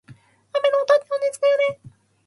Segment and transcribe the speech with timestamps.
[0.53, 1.79] 雨の音って落ち着くよね。